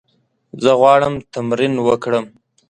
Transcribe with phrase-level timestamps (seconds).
[0.63, 2.25] زه غواړم تمرین وکړم.